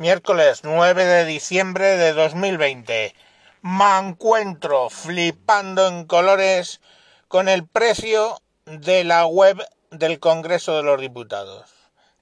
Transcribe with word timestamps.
Miércoles 0.00 0.64
9 0.64 1.04
de 1.04 1.26
diciembre 1.26 1.98
de 1.98 2.14
2020. 2.14 3.14
Me 3.60 3.98
encuentro 3.98 4.88
flipando 4.88 5.86
en 5.88 6.06
colores 6.06 6.80
con 7.28 7.50
el 7.50 7.68
precio 7.68 8.40
de 8.64 9.04
la 9.04 9.26
web 9.26 9.62
del 9.90 10.18
Congreso 10.18 10.74
de 10.74 10.84
los 10.84 10.98
Diputados. 11.02 11.70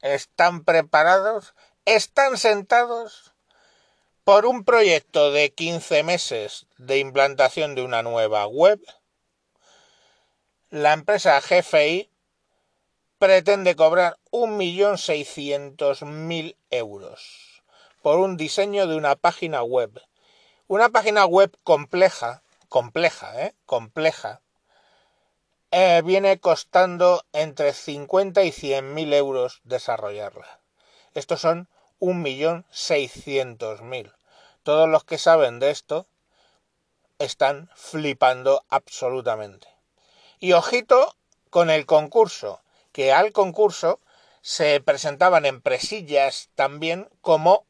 ¿Están 0.02 0.64
preparados? 0.64 1.54
¿Están 1.84 2.36
sentados? 2.36 3.32
Por 4.24 4.44
un 4.44 4.64
proyecto 4.64 5.30
de 5.30 5.54
15 5.54 6.02
meses 6.02 6.66
de 6.78 6.98
implantación 6.98 7.76
de 7.76 7.82
una 7.82 8.02
nueva 8.02 8.48
web, 8.48 8.80
la 10.70 10.94
empresa 10.94 11.40
GFI 11.40 12.10
pretende 13.20 13.76
cobrar 13.76 14.16
1.600.000 14.32 16.56
euros 16.70 17.48
por 18.02 18.18
un 18.18 18.36
diseño 18.36 18.86
de 18.86 18.96
una 18.96 19.16
página 19.16 19.62
web. 19.62 20.02
Una 20.66 20.90
página 20.90 21.24
web 21.24 21.56
compleja, 21.64 22.42
compleja, 22.68 23.42
¿eh? 23.42 23.54
Compleja. 23.66 24.42
Eh, 25.70 26.02
viene 26.04 26.40
costando 26.40 27.24
entre 27.32 27.72
50 27.72 28.42
y 28.44 28.52
100 28.52 28.94
mil 28.94 29.12
euros 29.12 29.60
desarrollarla. 29.64 30.60
Estos 31.14 31.40
son 31.40 31.68
1.600.000. 32.00 34.14
Todos 34.62 34.88
los 34.88 35.02
que 35.04 35.18
saben 35.18 35.58
de 35.58 35.70
esto 35.70 36.06
están 37.18 37.68
flipando 37.74 38.64
absolutamente. 38.68 39.66
Y 40.38 40.52
ojito 40.52 41.16
con 41.50 41.70
el 41.70 41.86
concurso, 41.86 42.62
que 42.92 43.12
al 43.12 43.32
concurso 43.32 43.98
se 44.40 44.80
presentaban 44.80 45.44
empresillas 45.44 46.50
también 46.54 47.08
como 47.20 47.66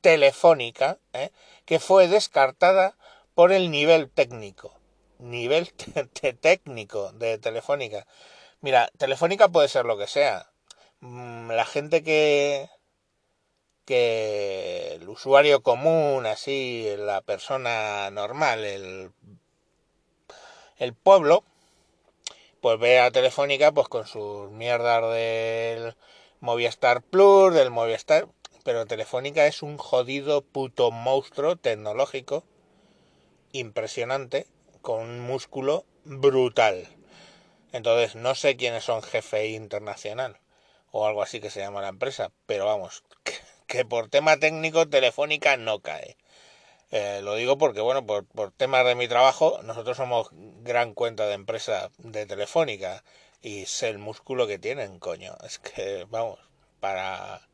telefónica, 0.00 0.98
¿eh? 1.12 1.30
que 1.64 1.78
fue 1.78 2.08
descartada 2.08 2.96
por 3.34 3.52
el 3.52 3.70
nivel 3.70 4.10
técnico. 4.10 4.74
Nivel 5.18 5.72
técnico 6.40 7.12
de 7.12 7.38
telefónica. 7.38 8.06
Mira, 8.60 8.90
telefónica 8.98 9.48
puede 9.48 9.68
ser 9.68 9.84
lo 9.86 9.98
que 9.98 10.06
sea. 10.06 10.50
Mm, 11.00 11.50
la 11.50 11.64
gente 11.64 12.02
que 12.02 12.68
que 13.90 14.94
el 14.94 15.08
usuario 15.08 15.64
común, 15.64 16.24
así, 16.24 16.94
la 16.96 17.22
persona 17.22 18.08
normal, 18.12 18.64
el, 18.64 19.10
el 20.76 20.94
pueblo, 20.94 21.42
pues 22.60 22.78
ve 22.78 23.00
a 23.00 23.10
Telefónica 23.10 23.72
pues 23.72 23.88
con 23.88 24.06
sus 24.06 24.50
mierdas 24.52 25.12
del 25.12 25.96
Movistar 26.38 27.02
Plus, 27.02 27.52
del 27.52 27.70
Movistar, 27.70 28.28
pero 28.70 28.86
Telefónica 28.86 29.48
es 29.48 29.64
un 29.64 29.78
jodido 29.78 30.42
puto 30.42 30.92
monstruo 30.92 31.56
tecnológico 31.56 32.44
impresionante 33.50 34.46
con 34.80 35.00
un 35.00 35.18
músculo 35.18 35.84
brutal. 36.04 36.86
Entonces, 37.72 38.14
no 38.14 38.36
sé 38.36 38.56
quiénes 38.56 38.84
son 38.84 39.00
GFI 39.00 39.56
Internacional 39.56 40.38
o 40.92 41.04
algo 41.04 41.20
así 41.20 41.40
que 41.40 41.50
se 41.50 41.58
llama 41.58 41.82
la 41.82 41.88
empresa, 41.88 42.30
pero 42.46 42.64
vamos, 42.64 43.02
que, 43.66 43.84
por 43.84 44.08
tema 44.08 44.36
técnico 44.36 44.88
Telefónica 44.88 45.56
no 45.56 45.80
cae. 45.80 46.16
Eh, 46.92 47.22
lo 47.24 47.34
digo 47.34 47.58
porque, 47.58 47.80
bueno, 47.80 48.06
por, 48.06 48.24
por 48.24 48.52
temas 48.52 48.86
de 48.86 48.94
mi 48.94 49.08
trabajo, 49.08 49.58
nosotros 49.64 49.96
somos 49.96 50.28
gran 50.62 50.94
cuenta 50.94 51.26
de 51.26 51.34
empresa 51.34 51.90
de 51.98 52.24
Telefónica 52.24 53.02
y 53.42 53.66
sé 53.66 53.88
el 53.88 53.98
músculo 53.98 54.46
que 54.46 54.60
tienen, 54.60 55.00
coño. 55.00 55.36
Es 55.42 55.58
que, 55.58 56.06
vamos, 56.08 56.38
para 56.78 57.49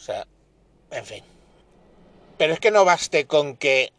o 0.00 0.02
sea, 0.02 0.26
en 0.90 1.04
fin. 1.04 1.22
Pero 2.38 2.54
es 2.54 2.60
que 2.60 2.70
no 2.70 2.86
baste 2.86 3.26
con 3.26 3.58
que 3.58 3.92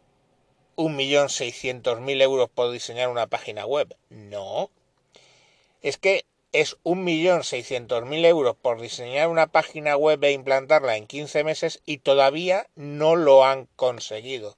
un 0.74 0.96
millón 0.96 1.28
seiscientos 1.28 2.00
mil 2.00 2.20
euros 2.20 2.50
por 2.50 2.72
diseñar 2.72 3.08
una 3.08 3.28
página 3.28 3.66
web. 3.66 3.94
No. 4.10 4.68
Es 5.80 5.98
que 5.98 6.24
es 6.50 6.76
un 6.82 7.04
millón 7.04 7.44
seiscientos 7.44 8.04
mil 8.04 8.24
euros 8.24 8.56
por 8.56 8.80
diseñar 8.80 9.28
una 9.28 9.46
página 9.46 9.96
web 9.96 10.24
e 10.24 10.32
implantarla 10.32 10.96
en 10.96 11.06
15 11.06 11.44
meses 11.44 11.80
y 11.86 11.98
todavía 11.98 12.66
no 12.74 13.14
lo 13.14 13.44
han 13.44 13.66
conseguido. 13.76 14.56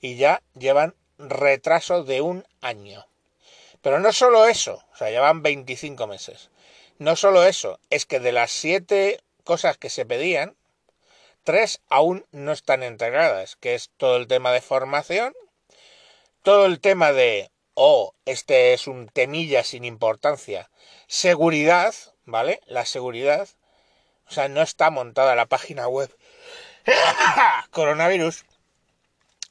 Y 0.00 0.16
ya 0.16 0.42
llevan 0.58 0.94
retraso 1.18 2.04
de 2.04 2.22
un 2.22 2.46
año. 2.62 3.06
Pero 3.82 4.00
no 4.00 4.14
solo 4.14 4.46
eso, 4.46 4.82
o 4.94 4.96
sea, 4.96 5.10
llevan 5.10 5.42
25 5.42 6.06
meses. 6.06 6.48
No 6.98 7.16
solo 7.16 7.44
eso, 7.44 7.80
es 7.90 8.06
que 8.06 8.18
de 8.18 8.32
las 8.32 8.50
siete 8.50 9.20
cosas 9.44 9.76
que 9.76 9.90
se 9.90 10.06
pedían, 10.06 10.56
tres 11.46 11.80
aún 11.88 12.26
no 12.32 12.50
están 12.50 12.82
entregadas, 12.82 13.54
que 13.54 13.76
es 13.76 13.90
todo 13.96 14.16
el 14.16 14.26
tema 14.26 14.50
de 14.50 14.60
formación, 14.60 15.32
todo 16.42 16.66
el 16.66 16.80
tema 16.80 17.12
de, 17.12 17.52
oh, 17.74 18.14
este 18.24 18.74
es 18.74 18.88
un 18.88 19.06
temilla 19.08 19.62
sin 19.62 19.84
importancia, 19.84 20.68
seguridad, 21.06 21.94
¿vale? 22.24 22.60
La 22.66 22.84
seguridad, 22.84 23.48
o 24.28 24.32
sea, 24.32 24.48
no 24.48 24.60
está 24.60 24.90
montada 24.90 25.36
la 25.36 25.46
página 25.46 25.86
web. 25.86 26.12
Coronavirus, 27.70 28.44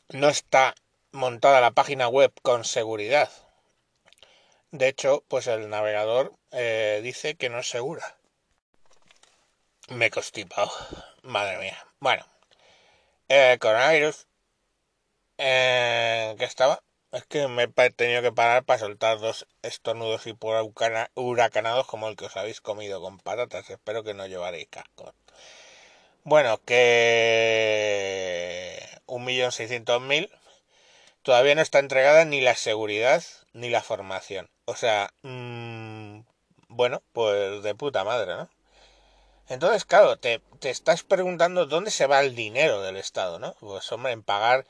no 0.10 0.28
está 0.28 0.76
montada 1.14 1.62
la 1.62 1.72
página 1.72 2.10
web 2.10 2.34
con 2.42 2.66
seguridad. 2.66 3.32
De 4.72 4.90
hecho, 4.90 5.24
pues 5.30 5.48
el 5.48 5.70
navegador 5.70 6.34
eh, 6.52 7.00
dice 7.02 7.36
que 7.36 7.50
no 7.50 7.60
es 7.60 7.70
segura. 7.70 8.18
Me 9.90 10.07
he 10.07 10.09
constipado. 10.09 10.72
Madre 11.22 11.57
mía. 11.59 11.78
Bueno. 12.00 12.25
Eh, 13.29 13.57
coronavirus. 13.59 14.28
Eh, 15.38 16.35
¿Qué 16.38 16.46
estaba? 16.46 16.81
Es 17.12 17.25
que 17.25 17.47
me 17.47 17.63
he 17.63 17.90
tenido 17.91 18.22
que 18.22 18.31
parar 18.31 18.66
para 18.66 18.79
soltar 18.79 19.19
dos 19.19 19.47
estornudos 19.62 20.28
y 20.28 20.34
por 20.34 20.72
huracanados 21.16 21.88
como 21.88 22.09
el 22.09 22.16
que 22.16 22.25
os 22.25 22.38
habéis 22.38 22.62
comido 22.62 23.01
con 23.01 23.19
patatas. 23.19 23.69
Espero 23.69 24.03
que 24.03 24.13
no 24.13 24.28
llevaréis 24.28 24.68
casco. 24.69 25.13
Bueno, 26.23 26.59
que 26.66 28.79
un 29.06 29.23
millón 29.23 29.52
seiscientos 29.52 30.02
mil 30.02 30.31
todavía 31.22 31.56
no 31.56 31.62
está 31.62 31.79
entregada 31.79 32.25
ni 32.25 32.41
la 32.41 32.56
seguridad 32.56 33.23
ni 33.53 33.69
la 33.69 33.84
formación. 33.84 34.50
O 34.66 34.75
sea, 34.75 35.13
mmm, 35.22 36.22
bueno, 36.69 37.03
pues 37.13 37.63
de 37.63 37.75
puta 37.75 38.03
madre, 38.03 38.35
¿no? 38.35 38.50
Entonces, 39.48 39.86
claro, 39.86 40.18
te, 40.18 40.42
estás 40.62 41.04
preguntando 41.04 41.66
dónde 41.68 41.92
se 41.92 42.08
va 42.08 42.22
el 42.22 42.36
dinero 42.36 42.82
del 42.82 42.98
Estado, 42.98 43.38
¿no? 43.40 43.54
Pues 43.60 43.92
hombre, 43.92 44.12
en 44.12 44.24
pagar 44.24 44.66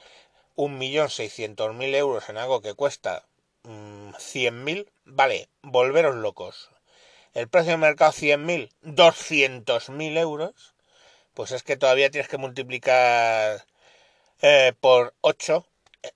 un 0.55 0.77
millón 0.77 1.09
seiscientos 1.09 1.73
mil 1.75 1.95
euros 1.95 2.29
en 2.29 2.37
algo 2.37 2.61
que 2.61 2.73
cuesta 2.73 3.25
mmm, 3.63 4.11
cien 4.19 4.63
mil, 4.65 4.91
vale, 5.05 5.49
volveros 5.61 6.15
locos. 6.15 6.69
El 7.33 7.49
precio 7.49 7.71
de 7.73 7.77
mercado 7.77 8.11
cien 8.11 8.45
mil, 8.45 8.71
doscientos 8.81 9.89
mil 9.89 10.17
euros, 10.17 10.75
pues 11.33 11.51
es 11.51 11.63
que 11.63 11.77
todavía 11.77 12.11
tienes 12.11 12.29
que 12.29 12.37
multiplicar 12.37 13.65
eh, 14.41 14.73
por 14.81 15.13
ocho 15.21 15.67
eh, 16.03 16.11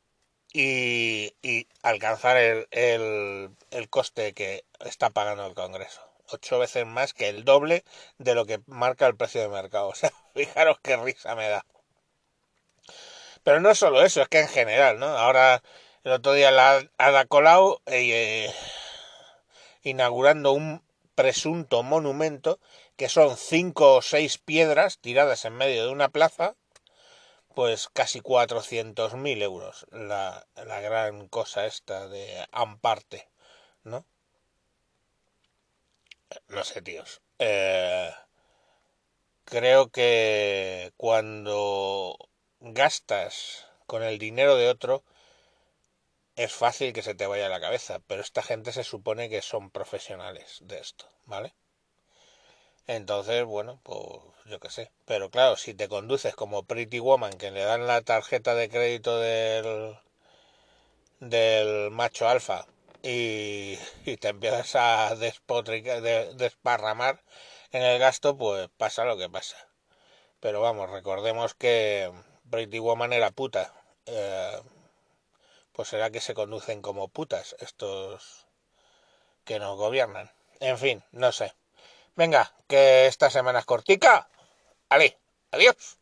y, 0.53 1.35
y 1.41 1.67
alcanzar 1.83 2.37
el, 2.37 2.67
el, 2.71 3.51
el 3.71 3.89
coste 3.89 4.33
que 4.33 4.65
está 4.81 5.11
pagando 5.11 5.45
el 5.45 5.55
Congreso 5.55 6.08
ocho 6.33 6.59
veces 6.59 6.85
más 6.85 7.13
que 7.13 7.29
el 7.29 7.43
doble 7.43 7.83
de 8.17 8.35
lo 8.35 8.45
que 8.45 8.61
marca 8.67 9.07
el 9.07 9.15
precio 9.15 9.41
de 9.41 9.49
mercado. 9.49 9.89
O 9.89 9.95
sea, 9.95 10.11
fijaros 10.33 10.79
qué 10.81 10.97
risa 10.97 11.35
me 11.35 11.49
da. 11.49 11.65
Pero 13.43 13.59
no 13.61 13.73
solo 13.75 14.03
eso, 14.03 14.21
es 14.21 14.27
que 14.27 14.41
en 14.41 14.47
general, 14.47 14.99
¿no? 14.99 15.07
Ahora, 15.07 15.63
el 16.03 16.11
otro 16.11 16.33
día 16.33 16.51
la 16.51 16.81
Ada 16.97 17.25
Colau 17.25 17.81
eh, 17.85 18.53
inaugurando 19.83 20.51
un 20.51 20.83
presunto 21.15 21.83
monumento 21.83 22.59
que 22.95 23.09
son 23.09 23.37
cinco 23.37 23.95
o 23.95 24.01
seis 24.01 24.37
piedras 24.37 24.99
tiradas 24.99 25.45
en 25.45 25.53
medio 25.53 25.85
de 25.85 25.91
una 25.91 26.09
plaza, 26.09 26.55
pues 27.55 27.89
casi 27.91 28.21
cuatrocientos 28.21 29.15
mil 29.15 29.41
euros 29.41 29.85
la, 29.91 30.47
la 30.55 30.79
gran 30.81 31.27
cosa 31.27 31.65
esta 31.65 32.07
de 32.07 32.45
Amparte, 32.51 33.29
¿no? 33.83 34.05
No 36.47 36.63
sé, 36.63 36.81
tíos. 36.81 37.21
Eh, 37.39 38.11
creo 39.45 39.89
que 39.89 40.93
cuando 40.97 42.17
gastas 42.59 43.65
con 43.87 44.03
el 44.03 44.19
dinero 44.19 44.55
de 44.55 44.69
otro, 44.69 45.03
es 46.35 46.53
fácil 46.53 46.93
que 46.93 47.01
se 47.01 47.15
te 47.15 47.27
vaya 47.27 47.49
la 47.49 47.59
cabeza, 47.59 47.99
pero 48.07 48.21
esta 48.21 48.41
gente 48.41 48.71
se 48.71 48.83
supone 48.83 49.29
que 49.29 49.41
son 49.41 49.71
profesionales 49.71 50.59
de 50.61 50.79
esto, 50.79 51.05
¿vale? 51.25 51.53
Entonces, 52.87 53.45
bueno, 53.45 53.79
pues 53.83 53.99
yo 54.45 54.59
qué 54.59 54.69
sé. 54.69 54.91
Pero 55.05 55.29
claro, 55.29 55.57
si 55.57 55.73
te 55.73 55.87
conduces 55.87 56.35
como 56.35 56.63
Pretty 56.63 56.99
Woman, 56.99 57.33
que 57.37 57.51
le 57.51 57.61
dan 57.61 57.87
la 57.87 58.01
tarjeta 58.01 58.55
de 58.55 58.69
crédito 58.69 59.19
del, 59.19 59.97
del 61.19 61.91
macho 61.91 62.27
alfa 62.27 62.65
y, 63.03 63.77
te 64.17 64.29
empiezas 64.29 64.75
a 64.75 65.15
desparramar 65.15 67.23
en 67.71 67.83
el 67.83 67.99
gasto, 67.99 68.37
pues 68.37 68.69
pasa 68.77 69.05
lo 69.05 69.17
que 69.17 69.29
pasa. 69.29 69.57
Pero 70.39 70.61
vamos, 70.61 70.89
recordemos 70.89 71.53
que 71.55 72.11
Pretty 72.49 72.79
Woman 72.79 73.13
era 73.13 73.31
puta. 73.31 73.73
Eh, 74.05 74.61
pues 75.73 75.89
será 75.89 76.09
que 76.09 76.21
se 76.21 76.33
conducen 76.33 76.81
como 76.81 77.07
putas 77.07 77.55
estos 77.59 78.47
que 79.45 79.59
nos 79.59 79.77
gobiernan. 79.77 80.31
En 80.59 80.77
fin, 80.77 81.03
no 81.11 81.31
sé. 81.31 81.53
Venga, 82.15 82.53
que 82.67 83.07
esta 83.07 83.29
semana 83.29 83.59
es 83.59 83.65
cortica. 83.65 84.29
Ale, 84.89 85.17
adiós. 85.51 85.97